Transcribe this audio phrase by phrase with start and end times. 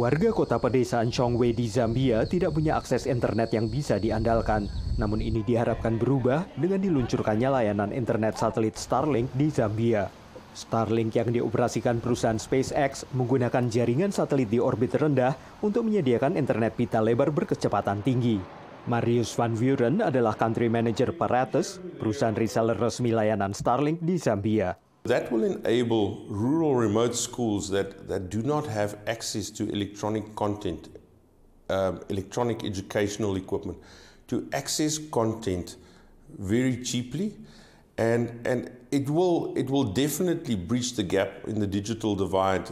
[0.00, 4.64] Warga kota pedesaan Chongwei di Zambia tidak punya akses internet yang bisa diandalkan.
[4.96, 10.08] Namun ini diharapkan berubah dengan diluncurkannya layanan internet satelit Starlink di Zambia.
[10.56, 17.04] Starlink yang dioperasikan perusahaan SpaceX menggunakan jaringan satelit di orbit rendah untuk menyediakan internet pita
[17.04, 18.40] lebar berkecepatan tinggi.
[18.88, 24.72] Marius Van Vuren adalah country manager Paratus, perusahaan reseller resmi layanan Starlink di Zambia.
[25.04, 30.88] That will enable rural remote schools that, that do not have access to electronic content,
[31.70, 33.78] um, electronic educational equipment,
[34.28, 35.76] to access content
[36.38, 37.32] very cheaply.
[37.96, 42.68] And, and it, will, it will definitely breach the gap in the digital divide.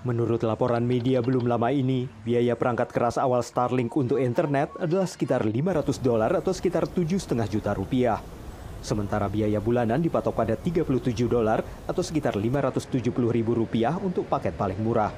[0.00, 5.44] Menurut laporan media belum lama ini, biaya perangkat keras awal Starlink untuk internet adalah sekitar
[5.44, 8.39] 500 dolar atau sekitar 7,5 juta rupiah.
[8.80, 10.88] Sementara biaya bulanan dipatok pada 37
[11.28, 15.12] dolar atau sekitar 570 ribu rupiah untuk paket paling murah.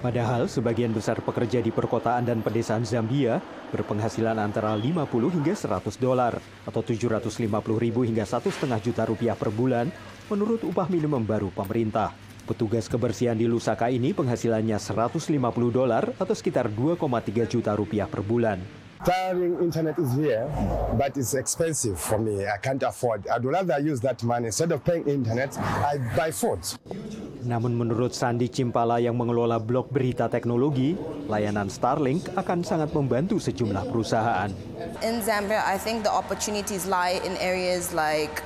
[0.00, 3.42] Padahal sebagian besar pekerja di perkotaan dan pedesaan Zambia
[3.74, 5.02] berpenghasilan antara 50
[5.34, 8.46] hingga 100 dolar atau 750 ribu hingga 1,5
[8.86, 9.90] juta rupiah per bulan
[10.30, 12.14] menurut upah minimum baru pemerintah.
[12.46, 15.34] Petugas kebersihan di Lusaka ini penghasilannya 150
[15.74, 18.85] dolar atau sekitar 2,3 juta rupiah per bulan.
[19.02, 20.48] Starring internet is here,
[20.96, 22.46] but it's expensive for me.
[22.48, 23.28] I can't afford.
[23.28, 25.52] I'd rather use that money instead of paying internet.
[25.58, 26.64] I buy food.
[27.46, 30.98] Namun menurut Sandi Cimpala yang mengelola blog berita teknologi,
[31.30, 34.50] layanan Starlink akan sangat membantu sejumlah perusahaan.
[35.04, 38.42] In Zambia, I think the opportunities lie in areas like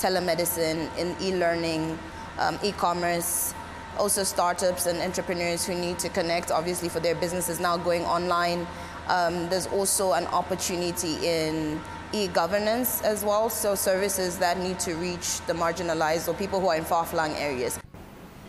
[0.00, 1.98] telemedicine, in e-learning,
[2.40, 3.52] um, e-commerce,
[3.98, 8.64] also startups and entrepreneurs who need to connect, obviously, for their businesses now going online.
[9.08, 11.80] Um, there's also an opportunity in
[12.12, 16.76] e-governance as well, so services that need to reach the marginalized or people who are
[16.76, 17.80] in far-flung areas.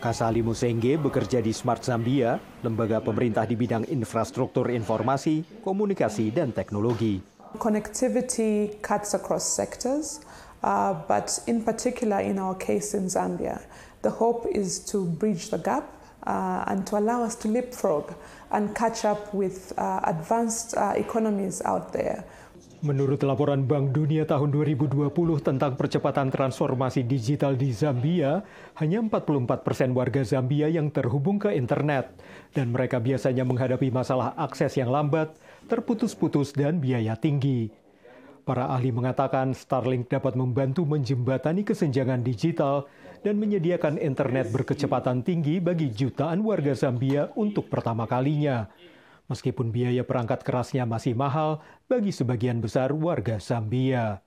[0.00, 7.20] Kasali Musenge bekerja di Smart Zambia, lembaga pemerintah di bidang infrastruktur informasi, komunikasi, dan teknologi.
[7.60, 10.24] Connectivity cuts across sectors,
[10.64, 13.60] uh, but in particular in our case in Zambia,
[14.00, 15.84] the hope is to bridge the gap
[16.26, 18.12] uh, and to allow us to leapfrog
[18.50, 22.24] and catch up with uh, advanced uh, economies out there.
[22.80, 25.12] Menurut laporan Bank Dunia tahun 2020
[25.44, 28.40] tentang percepatan transformasi digital di Zambia,
[28.80, 32.08] hanya 44 persen warga Zambia yang terhubung ke internet,
[32.56, 35.36] dan mereka biasanya menghadapi masalah akses yang lambat,
[35.68, 37.68] terputus-putus, dan biaya tinggi.
[38.50, 42.90] Para ahli mengatakan Starlink dapat membantu menjembatani kesenjangan digital
[43.22, 48.66] dan menyediakan internet berkecepatan tinggi bagi jutaan warga Zambia untuk pertama kalinya.
[49.30, 54.18] Meskipun biaya perangkat kerasnya masih mahal bagi sebagian besar warga Zambia.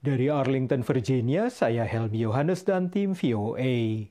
[0.00, 4.08] Dari Arlington, Virginia, saya Helmi Yohanes dan tim VOA.